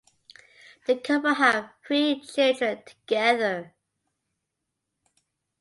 [0.87, 3.75] The couple have three children together.